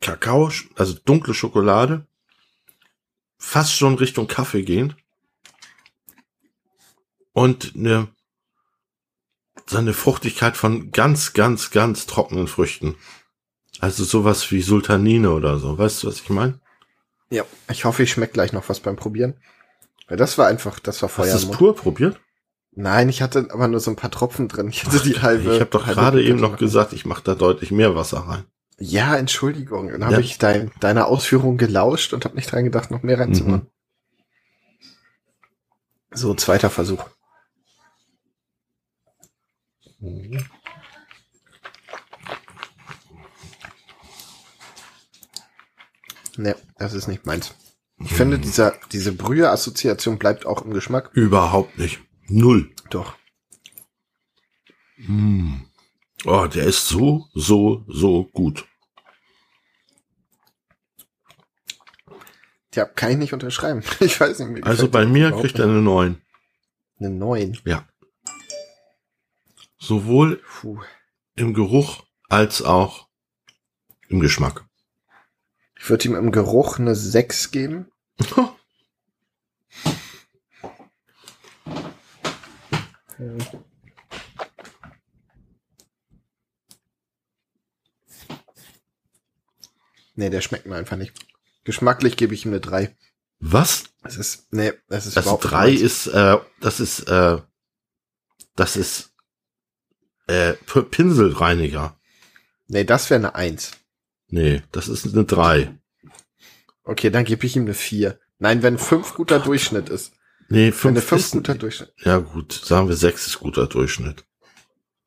Kakao, 0.00 0.50
also 0.74 0.94
dunkle 1.04 1.34
Schokolade, 1.34 2.06
fast 3.36 3.76
schon 3.76 3.96
Richtung 3.96 4.26
Kaffee 4.26 4.62
gehend. 4.62 4.96
Und 7.32 7.74
eine, 7.76 8.08
seine 9.66 9.92
Fruchtigkeit 9.92 10.56
von 10.56 10.92
ganz, 10.92 11.34
ganz, 11.34 11.70
ganz 11.70 12.06
trockenen 12.06 12.48
Früchten. 12.48 12.96
Also 13.80 14.02
sowas 14.02 14.50
wie 14.50 14.62
Sultanine 14.62 15.30
oder 15.32 15.58
so. 15.58 15.76
Weißt 15.76 16.02
du, 16.02 16.06
was 16.06 16.22
ich 16.22 16.30
meine? 16.30 16.58
Ja, 17.28 17.44
ich 17.70 17.84
hoffe, 17.84 18.02
ich 18.02 18.12
schmecke 18.12 18.32
gleich 18.32 18.54
noch 18.54 18.70
was 18.70 18.80
beim 18.80 18.96
Probieren. 18.96 19.38
Weil 20.08 20.16
das 20.16 20.38
war 20.38 20.46
einfach, 20.46 20.80
das 20.80 21.02
war 21.02 21.10
Feuer. 21.10 21.34
Hast 21.34 21.44
du 21.44 21.50
es 21.50 21.56
pur 21.58 21.76
probiert? 21.76 22.18
Nein, 22.72 23.08
ich 23.08 23.20
hatte 23.20 23.48
aber 23.50 23.68
nur 23.68 23.80
so 23.80 23.90
ein 23.90 23.96
paar 23.96 24.10
Tropfen 24.10 24.48
drin. 24.48 24.68
Ich 24.68 24.84
hatte 24.84 24.98
Ach, 24.98 25.02
die 25.02 25.20
halbe. 25.20 25.54
Ich 25.54 25.60
habe 25.60 25.70
doch 25.70 25.86
gerade 25.86 26.22
eben 26.22 26.40
noch 26.40 26.56
gesagt, 26.56 26.92
ich 26.92 27.04
mache 27.04 27.22
da 27.24 27.34
deutlich 27.34 27.70
mehr 27.70 27.96
Wasser 27.96 28.18
rein. 28.20 28.44
Ja, 28.78 29.16
Entschuldigung. 29.16 29.88
Dann 29.88 30.04
habe 30.04 30.14
ja. 30.14 30.20
ich 30.20 30.38
dein, 30.38 30.70
deiner 30.80 31.06
Ausführung 31.06 31.58
gelauscht 31.58 32.12
und 32.14 32.24
habe 32.24 32.36
nicht 32.36 32.50
dran 32.50 32.64
gedacht, 32.64 32.90
noch 32.90 33.02
mehr 33.02 33.18
reinzumachen. 33.18 33.62
Mhm. 33.62 34.86
So, 36.12 36.34
zweiter 36.34 36.70
Versuch. 36.70 37.04
Mhm. 39.98 40.44
Ne, 46.36 46.56
das 46.78 46.94
ist 46.94 47.06
nicht 47.06 47.26
meins. 47.26 47.54
Ich 47.98 48.14
finde, 48.14 48.36
hm. 48.36 48.42
dieser, 48.42 48.72
diese 48.92 49.12
Brühe-Assoziation 49.12 50.18
bleibt 50.18 50.46
auch 50.46 50.64
im 50.64 50.72
Geschmack. 50.72 51.10
Überhaupt 51.12 51.76
nicht. 51.76 52.00
Null. 52.30 52.72
Doch. 52.90 53.16
Mm. 54.98 55.62
Oh, 56.24 56.46
der 56.46 56.64
ist 56.66 56.86
so, 56.86 57.26
so, 57.34 57.84
so 57.88 58.24
gut. 58.24 58.66
Ja, 62.74 62.84
kann 62.84 63.10
ich 63.10 63.16
nicht 63.16 63.32
unterschreiben. 63.32 63.82
Ich 64.00 64.20
weiß 64.20 64.38
nicht. 64.40 64.64
Also 64.64 64.88
bei 64.88 65.06
mir 65.06 65.32
kriegt 65.32 65.58
er 65.58 65.64
eine 65.64 65.82
9. 65.82 66.22
Eine 66.98 67.10
9. 67.10 67.58
Ja. 67.64 67.88
Sowohl 69.78 70.36
Puh. 70.36 70.80
im 71.34 71.52
Geruch 71.52 72.04
als 72.28 72.62
auch 72.62 73.08
im 74.08 74.20
Geschmack. 74.20 74.66
Ich 75.78 75.88
würde 75.88 76.06
ihm 76.06 76.14
im 76.14 76.30
Geruch 76.30 76.78
eine 76.78 76.94
6 76.94 77.50
geben. 77.50 77.90
Nee, 90.14 90.30
der 90.30 90.40
schmeckt 90.40 90.66
mir 90.66 90.76
einfach 90.76 90.96
nicht. 90.96 91.14
Geschmacklich 91.64 92.16
gebe 92.16 92.34
ich 92.34 92.44
ihm 92.44 92.52
eine 92.52 92.60
3. 92.60 92.94
Was? 93.38 93.84
Es 94.02 94.16
ist, 94.16 94.52
nee, 94.52 94.72
es 94.88 95.06
ist 95.06 95.16
Das 95.16 95.24
überhaupt 95.24 95.50
3 95.50 95.70
nicht 95.70 95.82
ist, 95.82 96.06
äh, 96.08 96.36
das 96.60 96.80
ist, 96.80 97.00
äh, 97.08 97.38
das 98.54 98.76
ist, 98.76 99.12
äh, 100.26 100.54
Pinselreiniger. 100.54 101.98
Nee, 102.68 102.84
das 102.84 103.10
wäre 103.10 103.18
eine 103.18 103.34
1. 103.34 103.72
Nee, 104.28 104.62
das 104.72 104.88
ist 104.88 105.06
eine 105.06 105.24
3. 105.24 105.74
Okay, 106.84 107.10
dann 107.10 107.24
gebe 107.24 107.46
ich 107.46 107.56
ihm 107.56 107.62
eine 107.62 107.74
4. 107.74 108.18
Nein, 108.38 108.62
wenn 108.62 108.78
5 108.78 109.14
guter 109.14 109.40
Durchschnitt 109.40 109.88
ist. 109.88 110.12
Nee, 110.52 110.72
5 110.72 110.84
eine 110.86 111.00
5 111.00 111.20
ist, 111.22 111.30
guter 111.32 111.54
Durchschnitt. 111.54 111.92
ja 111.98 112.18
gut, 112.18 112.52
sagen 112.52 112.88
wir 112.88 112.96
6 112.96 113.26
ist 113.28 113.38
guter 113.38 113.66
Durchschnitt. 113.66 114.24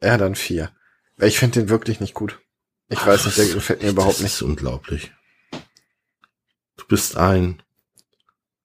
Ja, 0.01 0.17
dann 0.17 0.35
4. 0.35 0.71
Ich 1.19 1.37
finde 1.37 1.59
den 1.59 1.69
wirklich 1.69 1.99
nicht 1.99 2.13
gut. 2.13 2.39
Ich 2.89 3.05
weiß 3.05 3.25
nicht, 3.25 3.37
der 3.37 3.45
Das- 3.45 3.53
gefällt 3.53 3.81
mir 3.83 3.89
überhaupt 3.89 4.15
das 4.15 4.21
nicht. 4.23 4.33
ist 4.33 4.41
unglaublich. 4.41 5.11
Du 6.77 6.85
bist 6.87 7.17
ein, 7.17 7.61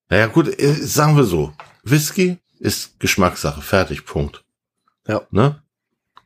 naja 0.08 0.26
gut, 0.26 0.48
äh, 0.58 0.72
sagen 0.74 1.16
wir 1.16 1.24
so, 1.24 1.52
Whisky 1.82 2.38
ist 2.58 2.98
Geschmackssache, 3.00 3.60
fertig, 3.62 4.04
Punkt. 4.06 4.44
Ja. 5.06 5.26
Ne? 5.30 5.62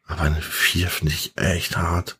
Aber 0.05 0.21
eine 0.23 0.43
4 0.43 0.89
finde 0.89 1.13
ich 1.15 1.37
echt 1.37 1.77
hart. 1.77 2.19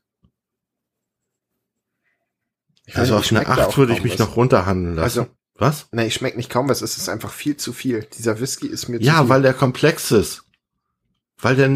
Ich 2.87 2.97
Also 2.97 3.15
auf 3.15 3.21
eine 3.21 3.29
schmeckt 3.29 3.49
da 3.49 3.53
8 3.53 3.61
auch 3.61 3.77
würde 3.79 3.93
ich 3.95 4.03
mich 4.03 4.15
was. 4.15 4.19
noch 4.21 4.37
runterhandeln 4.37 4.97
lassen. 4.97 5.21
Also, 5.21 5.37
Was? 5.55 5.87
nee, 5.93 6.07
ich 6.07 6.15
schmeckt 6.15 6.37
nicht 6.37 6.51
kaum 6.51 6.69
was. 6.69 6.83
Es 6.83 6.97
ist 6.97 7.09
einfach 7.09 7.31
viel 7.33 7.57
zu 7.57 7.73
viel. 7.73 8.05
Dieser 8.19 8.41
Whisky 8.41 8.67
ist 8.67 8.89
mir 8.89 8.99
zu 8.99 9.05
Ja, 9.05 9.29
weil 9.29 9.43
der 9.43 9.55
komplex 9.55 10.11
ist. 10.11 10.45
Weil 11.39 11.57
der, 11.57 11.71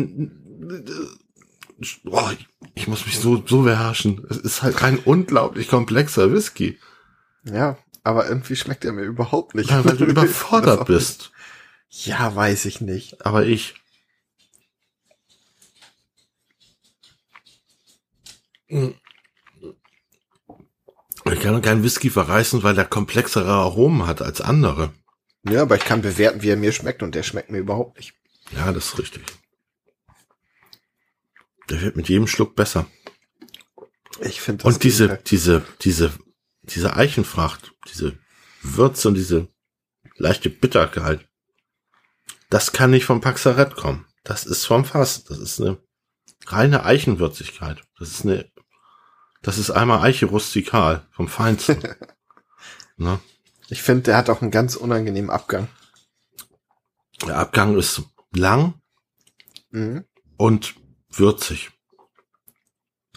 oh, 2.06 2.30
ich- 2.74 2.88
muss 2.88 3.04
mich 3.06 3.18
so, 3.18 3.42
so 3.46 3.62
beherrschen. 3.62 4.26
Es 4.30 4.38
ist 4.38 4.62
halt 4.62 4.82
ein 4.82 4.98
unglaublich 4.98 5.68
komplexer 5.68 6.32
Whisky. 6.32 6.78
Ja, 7.44 7.78
aber 8.02 8.28
irgendwie 8.28 8.56
schmeckt 8.56 8.84
er 8.84 8.92
mir 8.92 9.02
überhaupt 9.02 9.54
nicht. 9.54 9.70
Ja, 9.70 9.84
weil 9.84 9.96
du 9.96 10.04
überfordert 10.06 10.86
bist. 10.86 11.32
Ja, 11.90 12.34
weiß 12.34 12.64
ich 12.64 12.80
nicht. 12.80 13.24
Aber 13.26 13.44
ich. 13.46 13.74
Ich 21.32 21.40
kann 21.40 21.60
keinen 21.62 21.82
Whisky 21.82 22.10
verreißen, 22.10 22.62
weil 22.62 22.74
der 22.74 22.84
komplexere 22.84 23.50
Aromen 23.50 24.06
hat 24.06 24.22
als 24.22 24.40
andere. 24.40 24.94
Ja, 25.48 25.62
aber 25.62 25.76
ich 25.76 25.84
kann 25.84 26.02
bewerten, 26.02 26.42
wie 26.42 26.50
er 26.50 26.56
mir 26.56 26.72
schmeckt 26.72 27.02
und 27.02 27.14
der 27.14 27.22
schmeckt 27.22 27.50
mir 27.50 27.58
überhaupt 27.58 27.96
nicht. 27.98 28.14
Ja, 28.52 28.72
das 28.72 28.86
ist 28.86 28.98
richtig. 28.98 29.22
Der 31.68 31.80
wird 31.80 31.96
mit 31.96 32.08
jedem 32.08 32.26
Schluck 32.26 32.54
besser. 32.54 32.86
Ich 34.20 34.40
finde 34.40 34.64
das 34.64 34.74
Und 34.74 34.84
diese, 34.84 35.04
Gegenteil. 35.08 35.24
diese, 35.30 35.64
diese, 35.82 36.12
diese 36.62 36.96
Eichenfracht, 36.96 37.72
diese 37.92 38.18
Würze 38.62 39.08
und 39.08 39.14
diese 39.14 39.48
leichte 40.16 40.48
Bitterkeit, 40.48 41.28
das 42.50 42.72
kann 42.72 42.90
nicht 42.92 43.04
vom 43.04 43.20
Paxaret 43.20 43.74
kommen. 43.74 44.06
Das 44.24 44.46
ist 44.46 44.64
vom 44.64 44.84
Fass. 44.84 45.24
Das 45.24 45.38
ist 45.38 45.60
eine 45.60 45.78
reine 46.46 46.84
Eichenwürzigkeit. 46.84 47.82
Das 47.98 48.10
ist 48.10 48.24
eine, 48.24 48.50
das 49.46 49.58
ist 49.58 49.70
einmal 49.70 50.00
Eiche 50.02 50.26
rustikal 50.26 51.06
vom 51.10 51.28
Feinsten. 51.28 51.78
ne? 52.96 53.20
Ich 53.68 53.82
finde, 53.82 54.02
der 54.02 54.16
hat 54.16 54.28
auch 54.28 54.42
einen 54.42 54.50
ganz 54.50 54.76
unangenehmen 54.76 55.30
Abgang. 55.30 55.68
Der 57.26 57.38
Abgang 57.38 57.76
ist 57.78 58.02
lang 58.34 58.74
Mhm. 59.70 60.04
und 60.36 60.74
würzig. 61.10 61.70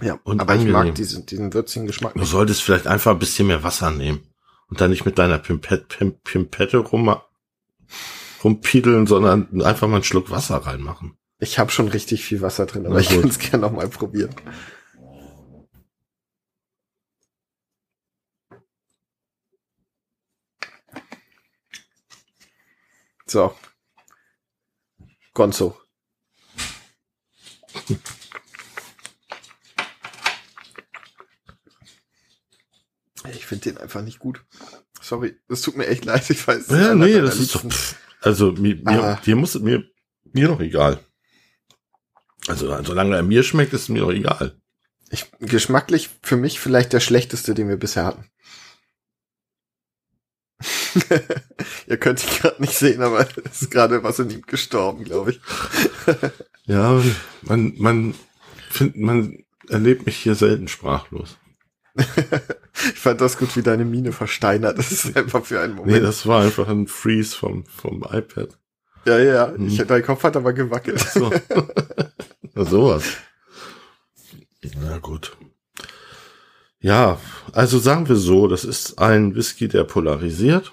Ja, 0.02 0.20
Und 0.24 0.40
aber 0.42 0.54
ich 0.56 0.62
angenehm. 0.62 0.86
mag 0.88 0.96
diesen, 0.96 1.26
diesen 1.26 1.54
würzigen 1.54 1.86
Geschmack 1.88 2.14
Du 2.14 2.20
nicht. 2.20 2.30
solltest 2.30 2.62
vielleicht 2.64 2.88
einfach 2.88 3.12
ein 3.12 3.20
bisschen 3.20 3.48
mehr 3.48 3.64
Wasser 3.64 3.92
nehmen 3.92 4.24
und 4.68 4.80
dann 4.82 4.90
nicht 4.92 5.06
mit 5.06 5.18
deiner 5.20 5.38
Pimpette, 5.40 5.86
Pim, 5.88 6.16
Pimpette 6.24 6.78
rum, 6.78 7.16
rumpiedeln, 8.44 9.08
sondern 9.08 9.62
einfach 9.62 9.88
mal 9.88 9.96
einen 9.96 10.04
Schluck 10.04 10.30
Wasser 10.32 10.58
reinmachen. 10.58 11.18
Ich 11.40 11.60
habe 11.60 11.72
schon 11.72 11.88
richtig 11.88 12.24
viel 12.24 12.42
Wasser 12.42 12.66
drin, 12.66 12.86
aber 12.86 13.00
ich 13.00 13.10
kann 13.10 13.28
es 13.30 13.40
gerne 13.40 13.60
noch 13.60 13.72
mal 13.72 13.88
probieren. 13.90 14.34
So. 23.30 23.56
Gonzo. 25.36 25.78
Ich 33.32 33.46
finde 33.46 33.64
den 33.72 33.78
einfach 33.78 34.02
nicht 34.02 34.20
gut. 34.20 34.44
Sorry, 35.02 35.36
es 35.50 35.62
tut 35.62 35.78
mir 35.78 35.88
echt 35.88 36.06
leid, 36.06 36.30
ich 36.30 36.46
weiß. 36.48 36.68
es 36.68 36.70
Ja, 36.70 36.94
nee, 36.96 37.20
das 37.20 37.38
ist 37.38 37.56
doch, 37.56 37.64
pff, 37.68 37.96
also 38.22 38.52
mir, 38.54 38.76
mir, 38.76 39.04
Ah. 39.04 39.22
dir 39.26 39.36
muss 39.36 39.56
mir, 39.56 39.84
mir 40.34 40.48
doch 40.48 40.60
egal. 40.60 41.00
Also, 42.48 42.82
solange 42.84 43.16
er 43.16 43.24
mir 43.24 43.44
schmeckt, 43.44 43.74
ist 43.74 43.90
mir 43.90 44.02
doch 44.02 44.12
egal. 44.12 44.58
Ich, 45.12 45.26
geschmacklich 45.40 46.10
für 46.22 46.38
mich 46.38 46.60
vielleicht 46.60 46.94
der 46.94 47.00
schlechteste, 47.00 47.54
den 47.54 47.68
wir 47.68 47.78
bisher 47.78 48.06
hatten. 48.06 48.30
Ihr 51.88 51.98
könnt 51.98 52.24
ihn 52.24 52.30
gerade 52.40 52.62
nicht 52.62 52.74
sehen, 52.76 53.02
aber 53.02 53.28
es 53.52 53.64
ist 53.64 53.72
gerade 53.72 54.04
was 54.04 54.20
in 54.20 54.30
ihm 54.30 54.42
gestorben, 54.44 55.04
glaube 55.04 55.32
ich. 55.32 55.42
Ja, 56.66 57.02
man, 57.42 57.74
man 57.78 58.14
findet, 58.70 58.98
man 58.98 59.44
erlebt 59.70 60.06
mich 60.06 60.18
hier 60.18 60.36
selten 60.36 60.68
sprachlos. 60.68 61.38
Ich 62.94 63.00
fand 63.00 63.20
das 63.20 63.38
gut, 63.38 63.58
wie 63.58 63.62
deine 63.62 63.84
Mine 63.84 64.14
versteinert. 64.14 64.78
Das 64.78 64.92
ist 64.94 65.18
einfach 65.18 65.44
für 65.44 65.60
einen 65.60 65.74
Nee, 65.76 65.80
Moment. 65.82 66.04
das 66.06 66.26
war 66.26 66.44
einfach 66.44 66.70
ein 66.70 66.88
Freeze 66.88 67.36
vom, 67.36 67.66
vom 67.66 68.06
iPad. 68.10 68.58
ja, 69.06 69.20
ja. 69.20 69.48
Hm. 69.54 69.68
Ich, 69.68 69.78
dein 69.86 70.02
Kopf 70.04 70.24
hat 70.24 70.38
aber 70.38 70.54
gewackelt. 70.54 71.00
So. 71.00 71.30
Na, 72.54 72.64
sowas. 72.66 73.04
Na 74.80 75.00
gut. 75.00 75.36
Ja, 76.80 77.20
also 77.52 77.80
sagen 77.80 78.08
wir 78.08 78.16
so, 78.16 78.48
das 78.48 78.64
ist 78.64 79.00
ein 79.00 79.36
Whisky, 79.36 79.68
der 79.68 79.84
polarisiert. 79.84 80.72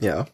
Ja, 0.00 0.26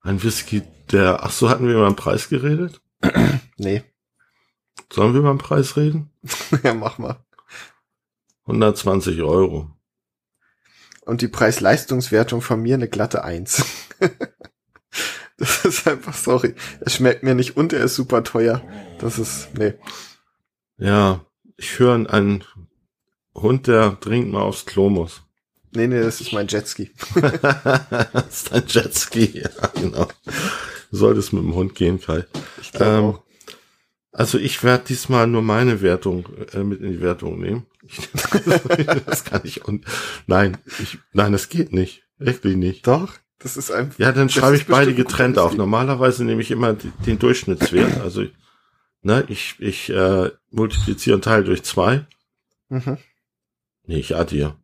Ein 0.00 0.22
Whisky, 0.22 0.62
der, 0.90 1.22
ach 1.22 1.30
so, 1.30 1.48
hatten 1.48 1.66
wir 1.66 1.74
über 1.74 1.86
den 1.86 1.96
Preis 1.96 2.28
geredet? 2.28 2.82
nee. 3.56 3.82
Sollen 4.92 5.12
wir 5.12 5.20
über 5.20 5.32
den 5.32 5.38
Preis 5.38 5.76
reden? 5.76 6.10
ja, 6.62 6.74
mach 6.74 6.98
mal. 6.98 7.24
120 8.42 9.22
Euro. 9.22 9.70
Und 11.02 11.20
die 11.22 11.28
Preis-Leistungswertung 11.28 12.40
von 12.40 12.60
mir 12.60 12.74
eine 12.74 12.88
glatte 12.88 13.24
Eins. 13.24 13.64
das 15.38 15.64
ist 15.64 15.86
einfach, 15.86 16.14
sorry. 16.14 16.54
Es 16.80 16.94
schmeckt 16.94 17.22
mir 17.22 17.34
nicht 17.34 17.56
und 17.56 17.72
er 17.72 17.84
ist 17.84 17.94
super 17.94 18.24
teuer. 18.24 18.62
Das 18.98 19.18
ist, 19.18 19.48
nee. 19.56 19.74
Ja, 20.76 21.24
ich 21.56 21.78
höre 21.78 21.94
einen 22.10 22.44
Hund, 23.34 23.66
der 23.66 23.90
dringend 24.00 24.32
mal 24.32 24.42
aufs 24.42 24.66
Klo 24.66 24.90
muss. 24.90 25.22
Nee, 25.74 25.88
nee, 25.88 26.00
das 26.00 26.20
ist 26.20 26.32
mein 26.32 26.46
Jetski. 26.46 26.90
das 27.14 28.26
ist 28.30 28.52
ein 28.52 28.64
Jetski, 28.66 29.40
ja, 29.40 29.50
genau. 29.74 30.08
Du 30.90 30.96
solltest 30.96 31.32
mit 31.32 31.42
dem 31.42 31.54
Hund 31.54 31.74
gehen, 31.74 32.00
Kai. 32.00 32.24
Ich 32.60 32.70
Ähm. 32.80 33.18
Also 34.12 34.38
ich 34.38 34.62
werde 34.62 34.84
diesmal 34.84 35.26
nur 35.26 35.42
meine 35.42 35.82
Wertung 35.82 36.28
äh, 36.52 36.62
mit 36.62 36.80
in 36.80 36.92
die 36.92 37.00
Wertung 37.00 37.40
nehmen. 37.40 37.66
Ich, 37.82 38.08
das 39.06 39.24
kann 39.24 39.40
ich 39.42 39.64
und 39.64 39.84
nein, 40.28 40.56
ich, 40.78 40.98
nein, 41.12 41.32
das 41.32 41.48
geht 41.48 41.72
nicht, 41.72 42.04
wirklich 42.18 42.54
nicht. 42.54 42.86
Doch, 42.86 43.14
das 43.40 43.56
ist 43.56 43.72
einfach. 43.72 43.98
Ja, 43.98 44.12
dann 44.12 44.28
schreibe 44.28 44.54
ich 44.54 44.66
beide 44.66 44.94
getrennt 44.94 45.36
auf. 45.36 45.56
Normalerweise 45.56 46.24
nehme 46.24 46.42
ich 46.42 46.52
immer 46.52 46.74
den 46.74 47.18
Durchschnittswert. 47.18 48.00
Also 48.02 48.24
ne, 49.02 49.24
ich 49.26 49.56
ich 49.58 49.90
äh, 49.90 50.30
multipliziere 50.50 51.16
und 51.16 51.24
teile 51.24 51.42
durch 51.42 51.64
zwei. 51.64 52.06
Mhm. 52.68 52.98
Nee, 53.86 53.98
ich 53.98 54.14
addiere. 54.14 54.56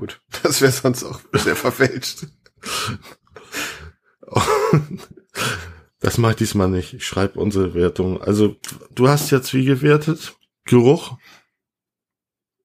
Gut, 0.00 0.22
das 0.42 0.62
wäre 0.62 0.72
sonst 0.72 1.04
auch 1.04 1.20
sehr 1.34 1.56
verfälscht. 1.56 2.26
Das 6.02 6.16
mache 6.16 6.32
ich 6.32 6.38
diesmal 6.38 6.70
nicht. 6.70 6.94
Ich 6.94 7.06
schreibe 7.06 7.38
unsere 7.38 7.74
Wertung. 7.74 8.22
Also 8.22 8.56
du 8.94 9.08
hast 9.08 9.30
jetzt 9.30 9.52
wie 9.52 9.66
gewertet? 9.66 10.34
Geruch? 10.64 11.18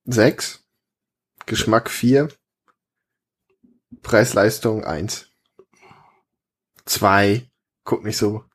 Sechs. 0.06 0.64
Geschmack 1.46 1.90
vier. 1.90 2.30
Preis-Leistung 4.02 4.86
eins. 4.86 5.28
Zwei. 6.86 7.52
Guck 7.84 8.06
nicht 8.06 8.16
so. 8.16 8.46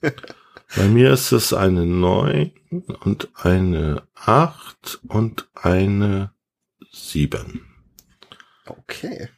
Bei 0.76 0.86
mir 0.86 1.12
ist 1.12 1.32
es 1.32 1.52
eine 1.52 1.84
neun 1.84 2.52
und 3.00 3.30
eine 3.34 4.06
acht 4.14 5.00
und 5.08 5.50
eine 5.54 6.32
sieben. 6.92 7.69
Okay. 8.78 9.28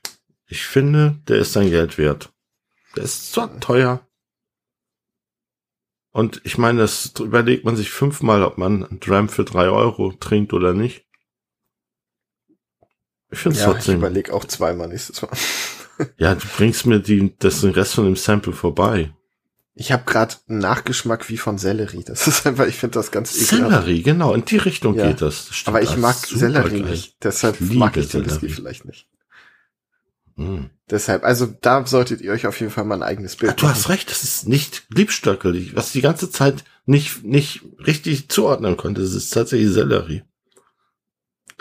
Ich 0.47 0.65
finde, 0.65 1.19
der 1.29 1.39
ist 1.39 1.53
sein 1.53 1.71
Geld 1.71 1.99
wert. 1.99 2.33
Der 2.97 3.05
ist 3.05 3.33
zwar 3.33 3.59
teuer. 3.61 4.07
Und 6.11 6.43
ich 6.45 6.59
meine, 6.59 6.81
das 6.81 7.15
überlegt 7.19 7.65
man 7.65 7.77
sich 7.77 7.91
fünfmal, 7.91 8.43
ob 8.43 8.59
man 8.59 8.85
einen 8.85 9.01
Dram 9.01 9.31
für 9.31 9.45
drei 9.45 9.69
Euro 9.69 10.13
trinkt 10.13 10.53
oder 10.53 10.75
nicht. 10.75 11.07
Ich 13.31 13.39
finde 13.39 13.57
es 13.57 13.65
ja, 13.65 13.73
trotzdem. 13.73 13.95
Ich 13.95 13.99
überlege 13.99 14.35
auch 14.35 14.45
zweimal 14.45 14.89
nächstes 14.89 15.23
Mal. 15.23 15.31
ja, 16.19 16.35
du 16.35 16.47
bringst 16.57 16.85
mir 16.85 17.01
die, 17.01 17.35
das 17.39 17.63
den 17.63 17.71
Rest 17.71 17.95
von 17.95 18.05
dem 18.05 18.17
Sample 18.17 18.53
vorbei. 18.53 19.15
Ich 19.75 19.91
habe 19.91 20.05
gerade 20.05 20.35
einen 20.49 20.59
Nachgeschmack 20.59 21.31
wie 21.31 21.39
von 21.39 21.57
Sellerie. 21.57 22.05
Das 22.05 22.27
ist 22.29 22.47
einfach, 22.47 22.67
ich 22.67 22.77
finde 22.77 22.99
das 22.99 23.11
ganz 23.11 23.35
ekelhaft. 23.35 23.71
Sellerie, 23.87 24.03
genau, 24.03 24.35
in 24.35 24.45
die 24.45 24.59
Richtung 24.59 24.95
ja. 24.97 25.07
geht 25.07 25.23
das. 25.23 25.49
das 25.49 25.63
Aber 25.65 25.81
ich 25.81 25.97
mag 25.97 26.15
Sellerie 26.15 26.83
geil. 26.83 26.91
nicht. 26.91 27.17
Deshalb 27.25 27.59
ich 27.59 27.73
mag 27.73 27.97
ich 27.97 28.09
den 28.09 28.27
Whisky 28.27 28.51
vielleicht 28.51 28.85
nicht. 28.85 29.09
Mm. 30.37 30.67
Deshalb, 30.91 31.25
also 31.25 31.47
da 31.47 31.87
solltet 31.87 32.21
ihr 32.21 32.33
euch 32.33 32.47
auf 32.47 32.61
jeden 32.61 32.73
Fall 32.73 32.85
mal 32.85 32.97
ein 32.97 33.03
eigenes 33.03 33.37
Bild 33.37 33.53
Ach, 33.53 33.57
Du 33.57 33.69
hast 33.69 33.89
recht, 33.89 34.11
das 34.11 34.25
ist 34.25 34.49
nicht 34.49 34.85
liebstöckelig, 34.95 35.75
was 35.75 35.93
die 35.93 36.03
ganze 36.03 36.31
Zeit 36.31 36.65
nicht, 36.85 37.25
nicht 37.25 37.63
richtig 37.87 38.29
zuordnen 38.29 38.77
konnte. 38.77 39.01
Das 39.01 39.15
ist 39.15 39.31
tatsächlich 39.31 39.71
Sellerie. 39.71 40.23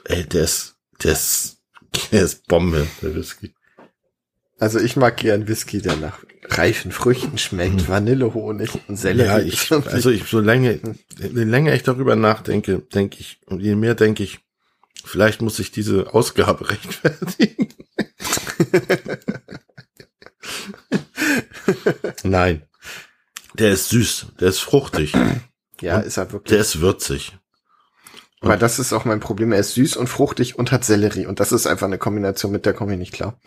Ey, 0.05 0.25
der 0.25 0.43
ist, 0.43 0.75
der 1.03 1.13
ist, 1.13 1.59
der 2.11 2.23
ist 2.23 2.47
Bombe, 2.47 2.87
der 3.01 3.15
Whisky. 3.15 3.53
Also 4.59 4.79
ich 4.79 4.95
mag 4.95 5.17
gern 5.17 5.47
Whisky, 5.47 5.81
der 5.81 5.95
nach 5.95 6.19
reifen 6.49 6.91
Früchten 6.91 7.37
schmeckt, 7.37 7.75
mhm. 7.75 7.87
Vanillehonig 7.87 8.69
und 8.87 8.97
Sellerie. 8.97 9.27
Ja, 9.27 9.39
ich, 9.39 9.71
also 9.71 10.09
ich, 10.09 10.25
so 10.25 10.39
lange, 10.39 10.79
je 11.19 11.43
länger 11.43 11.73
ich 11.73 11.83
darüber 11.83 12.15
nachdenke, 12.15 12.79
denke 12.79 13.17
ich, 13.19 13.39
und 13.45 13.61
je 13.61 13.75
mehr 13.75 13.95
denke 13.95 14.23
ich, 14.23 14.39
vielleicht 15.03 15.41
muss 15.41 15.59
ich 15.59 15.71
diese 15.71 16.13
Ausgabe 16.13 16.69
rechtfertigen. 16.69 17.69
Nein. 22.23 22.63
Der 23.55 23.71
ist 23.71 23.89
süß, 23.89 24.27
der 24.39 24.49
ist 24.49 24.59
fruchtig. 24.59 25.13
Ja, 25.81 25.99
ist 25.99 26.17
er 26.17 26.31
wirklich. 26.31 26.51
Der 26.51 26.59
ist 26.59 26.79
würzig. 26.79 27.37
Aber 28.41 28.57
das 28.57 28.79
ist 28.79 28.91
auch 28.91 29.05
mein 29.05 29.19
Problem. 29.19 29.51
Er 29.51 29.59
ist 29.59 29.75
süß 29.75 29.97
und 29.97 30.07
fruchtig 30.07 30.57
und 30.57 30.71
hat 30.71 30.83
Sellerie. 30.83 31.27
Und 31.27 31.39
das 31.39 31.51
ist 31.51 31.67
einfach 31.67 31.85
eine 31.85 31.99
Kombination, 31.99 32.51
mit 32.51 32.65
der 32.65 32.73
komme 32.73 32.93
ich 32.93 32.99
nicht 32.99 33.13
klar. 33.13 33.39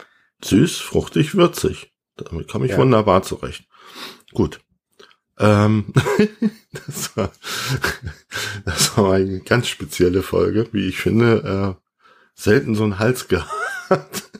Süß, 0.44 0.78
fruchtig, 0.78 1.34
würzig. 1.34 1.92
Damit 2.16 2.48
komme 2.48 2.66
ich 2.66 2.72
ja. 2.72 2.78
wunderbar 2.78 3.22
zurecht. 3.22 3.66
Gut. 4.32 4.60
Ähm, 5.38 5.92
das, 6.86 7.16
war, 7.16 7.32
das 8.64 8.96
war 8.96 9.14
eine 9.14 9.40
ganz 9.40 9.66
spezielle 9.66 10.22
Folge, 10.22 10.68
wie 10.72 10.88
ich 10.88 10.98
finde. 10.98 11.76
Äh, 11.76 11.80
selten 12.34 12.76
so 12.76 12.84
einen 12.84 13.00
Hals 13.00 13.26
gehabt. 13.26 14.30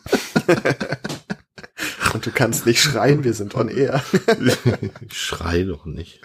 Und 2.14 2.26
du 2.26 2.30
kannst 2.30 2.64
nicht 2.66 2.80
schreien, 2.80 3.24
wir 3.24 3.34
sind 3.34 3.54
on 3.54 3.68
air. 3.68 4.02
ich 5.00 5.18
schrei 5.18 5.64
doch 5.64 5.84
nicht. 5.84 6.20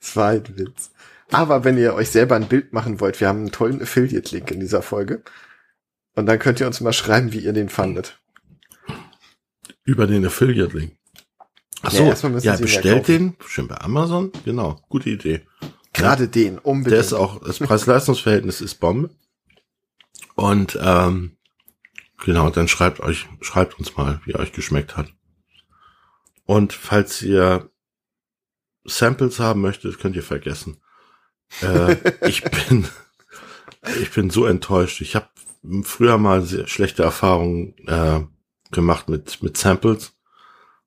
Das 0.00 0.16
war 0.16 0.30
ein 0.30 0.58
Witz. 0.58 0.90
Aber 1.30 1.64
wenn 1.64 1.76
ihr 1.76 1.94
euch 1.94 2.10
selber 2.10 2.36
ein 2.36 2.48
Bild 2.48 2.72
machen 2.72 3.00
wollt, 3.00 3.20
wir 3.20 3.28
haben 3.28 3.40
einen 3.40 3.52
tollen 3.52 3.82
Affiliate-Link 3.82 4.50
in 4.50 4.60
dieser 4.60 4.82
Folge. 4.82 5.22
Und 6.14 6.26
dann 6.26 6.38
könnt 6.38 6.60
ihr 6.60 6.66
uns 6.66 6.80
mal 6.80 6.92
schreiben, 6.92 7.32
wie 7.32 7.40
ihr 7.40 7.52
den 7.52 7.68
fandet. 7.68 8.18
Über 9.84 10.06
den 10.06 10.24
Affiliate-Link. 10.24 10.96
Achso, 11.82 12.04
ja, 12.04 12.38
ja 12.38 12.56
bestellt 12.56 13.08
den, 13.08 13.36
schön 13.46 13.68
bei 13.68 13.76
Amazon, 13.76 14.32
genau, 14.44 14.80
gute 14.88 15.10
Idee. 15.10 15.42
Gerade 15.92 16.24
ja, 16.24 16.30
den, 16.30 16.58
unbedingt. 16.58 16.92
Der 16.92 17.00
ist 17.00 17.12
auch, 17.12 17.44
das 17.44 17.58
Preis-Leistungs-Verhältnis 17.58 18.62
ist 18.62 18.76
Bombe. 18.76 19.10
Und 20.34 20.78
ähm, 20.82 21.36
genau, 22.24 22.50
dann 22.50 22.68
schreibt 22.68 23.00
euch, 23.00 23.28
schreibt 23.40 23.78
uns 23.78 23.96
mal, 23.96 24.20
wie 24.24 24.34
euch 24.34 24.52
geschmeckt 24.52 24.96
hat. 24.96 25.12
Und 26.46 26.72
falls 26.72 27.22
ihr 27.22 27.70
Samples 28.84 29.38
haben 29.40 29.60
möchtet, 29.60 29.98
könnt 29.98 30.16
ihr 30.16 30.22
vergessen. 30.22 30.78
Äh, 31.62 31.96
ich 32.28 32.42
bin, 32.42 32.86
ich 34.00 34.10
bin 34.10 34.30
so 34.30 34.46
enttäuscht. 34.46 35.00
Ich 35.00 35.14
habe 35.14 35.28
früher 35.82 36.18
mal 36.18 36.42
sehr 36.42 36.66
schlechte 36.66 37.02
Erfahrungen 37.02 37.74
äh, 37.86 38.20
gemacht 38.70 39.08
mit 39.08 39.42
mit 39.42 39.56
Samples 39.56 40.14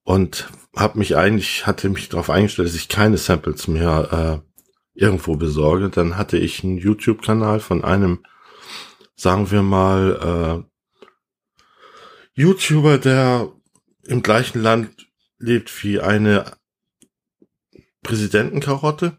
und 0.04 0.50
habe 0.76 1.00
mich 1.00 1.15
eigentlich 1.15 1.65
hatte 1.65 1.89
mich 1.89 2.10
darauf 2.10 2.30
eingestellt, 2.30 2.67
dass 2.67 2.76
ich 2.76 2.89
keine 2.89 3.17
Samples 3.17 3.67
mehr 3.67 4.43
äh, 4.43 4.47
irgendwo 4.93 5.36
besorge. 5.36 5.89
Dann 5.89 6.17
hatte 6.17 6.38
ich 6.38 6.63
einen 6.63 6.78
YouTube-Kanal 6.78 7.60
von 7.60 7.84
einem, 7.84 8.23
sagen 9.15 9.52
wir 9.52 9.63
mal, 9.63 10.63
äh, 10.63 10.77
YouTuber, 12.38 13.00
der 13.00 13.52
im 14.06 14.21
gleichen 14.21 14.62
Land 14.62 14.89
lebt 15.39 15.84
wie 15.84 16.00
eine 16.00 16.45
Präsidentenkarotte. 18.04 19.17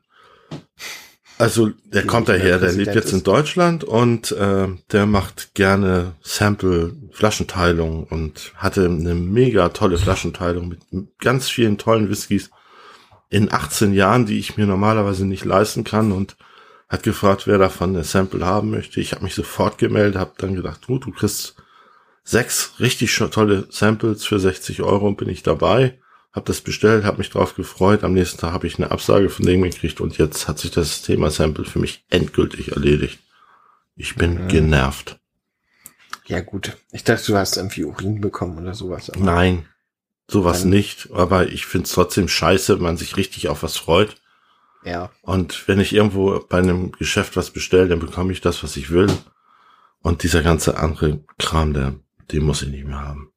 Also 1.37 1.71
der 1.85 2.05
Wie 2.05 2.07
kommt 2.07 2.29
daher, 2.29 2.59
der, 2.59 2.71
der 2.71 2.73
lebt 2.73 2.95
jetzt 2.95 3.13
in 3.13 3.25
Deutschland 3.25 3.83
und 3.85 4.33
äh, 4.33 4.69
der 4.93 5.07
macht 5.07 5.55
gerne 5.55 6.15
Sample 6.21 6.97
Flaschenteilung 7.13 8.05
und 8.05 8.53
hatte 8.57 8.85
eine 8.85 9.15
mega 9.15 9.69
tolle 9.71 9.99
Flaschenteilung 9.99 10.69
mit 10.69 10.81
ganz 11.19 11.49
vielen 11.49 11.77
tollen 11.77 12.09
Whiskys 12.09 12.51
in 13.31 13.53
18 13.53 13.93
Jahren, 13.95 14.27
die 14.27 14.39
ich 14.39 14.57
mir 14.57 14.67
normalerweise 14.67 15.27
nicht 15.27 15.45
leisten 15.45 15.85
kann 15.85 16.13
und 16.13 16.37
hat 16.89 17.03
gefragt, 17.03 17.47
wer 17.47 17.59
davon 17.59 17.91
eine 17.91 18.05
Sample 18.05 18.47
haben 18.47 18.71
möchte. 18.71 19.01
Ich 19.01 19.13
habe 19.13 19.25
mich 19.25 19.35
sofort 19.35 19.77
gemeldet, 19.79 20.19
habe 20.19 20.33
dann 20.39 20.55
gedacht, 20.55 20.83
du, 20.87 20.99
du 20.99 21.11
kriegst 21.11 21.57
sechs 22.29 22.75
richtig 22.79 23.15
tolle 23.17 23.67
Samples 23.71 24.25
für 24.25 24.39
60 24.39 24.83
Euro 24.83 25.07
und 25.09 25.17
bin 25.17 25.29
ich 25.29 25.43
dabei 25.43 25.99
habe 26.33 26.47
das 26.47 26.61
bestellt, 26.61 27.05
habe 27.05 27.19
mich 27.19 27.31
drauf 27.31 27.55
gefreut. 27.55 28.05
Am 28.05 28.13
nächsten 28.13 28.39
Tag 28.39 28.53
habe 28.53 28.67
ich 28.67 28.79
eine 28.79 28.91
Absage 28.91 29.31
von 29.31 29.47
dem 29.47 29.63
gekriegt 29.63 30.01
und 30.01 30.19
jetzt 30.19 30.49
hat 30.49 30.59
sich 30.59 30.71
das 30.71 31.03
Thema 31.03 31.31
Sample 31.31 31.65
für 31.65 31.79
mich 31.79 32.05
endgültig 32.11 32.73
erledigt. 32.73 33.19
Ich 33.97 34.15
bin 34.15 34.45
mhm. 34.45 34.49
genervt. 34.49 35.19
Ja 36.27 36.41
gut, 36.41 36.77
ich 36.93 37.05
dachte, 37.05 37.27
du 37.27 37.37
hast 37.37 37.57
irgendwie 37.57 37.85
Urin 37.85 38.21
bekommen 38.21 38.59
oder 38.59 38.75
sowas. 38.75 39.11
Nein, 39.17 39.67
sowas 40.29 40.65
nicht. 40.65 41.09
Aber 41.13 41.49
ich 41.49 41.65
finde 41.65 41.87
es 41.87 41.93
trotzdem 41.93 42.29
scheiße, 42.29 42.77
wenn 42.77 42.83
man 42.83 42.99
sich 42.99 43.17
richtig 43.17 43.49
auf 43.49 43.63
was 43.63 43.77
freut. 43.77 44.17
Ja. 44.85 45.11
Und 45.23 45.67
wenn 45.67 45.81
ich 45.81 45.95
irgendwo 45.95 46.39
bei 46.39 46.59
einem 46.59 46.93
Geschäft 46.93 47.37
was 47.37 47.51
bestelle, 47.51 47.89
dann 47.89 47.99
bekomme 47.99 48.33
ich 48.33 48.43
das, 48.43 48.63
was 48.63 48.77
ich 48.77 48.91
will. 48.91 49.11
Und 50.01 50.23
dieser 50.23 50.43
ganze 50.43 50.77
andere 50.77 51.25
Kram, 51.39 51.73
der, 51.73 51.95
den 52.33 52.45
muss 52.45 52.63
ich 52.63 52.69
nicht 52.69 52.87
mehr 52.87 53.01
haben. 53.01 53.33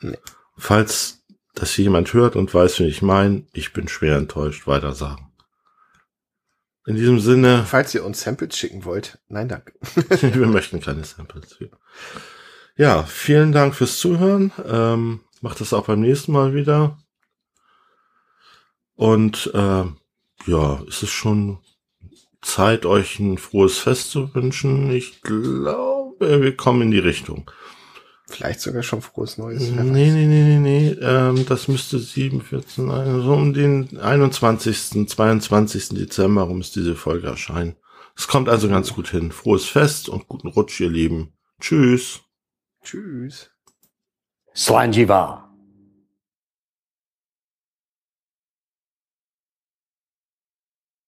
Nee. 0.00 0.18
Falls 0.56 1.16
hier 1.64 1.84
jemand 1.84 2.12
hört 2.12 2.36
und 2.36 2.52
weiß, 2.52 2.80
wie 2.80 2.84
ich 2.84 3.02
meine. 3.02 3.44
Ich 3.52 3.72
bin 3.72 3.88
schwer 3.88 4.16
enttäuscht. 4.16 4.66
Weiter 4.66 4.92
sagen. 4.92 5.32
In 6.86 6.96
diesem 6.96 7.18
Sinne. 7.18 7.64
Falls 7.66 7.94
ihr 7.94 8.04
uns 8.04 8.20
Samples 8.20 8.56
schicken 8.56 8.84
wollt, 8.84 9.18
nein, 9.28 9.48
danke. 9.48 9.72
wir 10.20 10.46
möchten 10.46 10.80
keine 10.80 11.04
Samples. 11.04 11.58
Ja, 12.76 13.02
vielen 13.04 13.52
Dank 13.52 13.74
fürs 13.74 13.98
Zuhören. 13.98 14.52
Ähm, 14.64 15.20
macht 15.40 15.60
das 15.60 15.72
auch 15.72 15.86
beim 15.86 16.00
nächsten 16.00 16.32
Mal 16.32 16.54
wieder. 16.54 16.98
Und 18.94 19.50
äh, 19.52 19.84
ja, 20.46 20.82
es 20.88 21.02
ist 21.02 21.10
schon 21.10 21.58
Zeit, 22.40 22.86
euch 22.86 23.18
ein 23.18 23.38
frohes 23.38 23.78
Fest 23.78 24.10
zu 24.10 24.32
wünschen. 24.34 24.90
Ich 24.90 25.22
glaube, 25.22 26.40
wir 26.40 26.56
kommen 26.56 26.82
in 26.82 26.90
die 26.92 26.98
Richtung. 26.98 27.50
Vielleicht 28.28 28.60
sogar 28.60 28.82
schon 28.82 29.02
frohes 29.02 29.38
Neues. 29.38 29.70
Nee, 29.70 30.10
nee, 30.10 30.26
nee, 30.26 30.26
nee, 30.26 30.58
nee. 30.58 30.88
Ähm, 31.00 31.46
das 31.46 31.68
müsste 31.68 31.98
7, 32.00 32.42
14, 32.42 32.90
also 32.90 33.32
um 33.32 33.54
den 33.54 33.98
21., 33.98 35.08
22. 35.08 35.90
Dezember 35.90 36.42
rum 36.42 36.60
ist 36.60 36.74
diese 36.74 36.96
Folge 36.96 37.28
erscheinen. 37.28 37.76
Es 38.16 38.26
kommt 38.26 38.48
also 38.48 38.68
ganz 38.68 38.92
gut 38.94 39.08
hin. 39.08 39.30
Frohes 39.30 39.66
Fest 39.66 40.08
und 40.08 40.26
guten 40.26 40.48
Rutsch, 40.48 40.80
ihr 40.80 40.90
Lieben. 40.90 41.34
Tschüss. 41.60 42.22
Tschüss. 42.82 43.50
Slanjiva. 44.54 45.45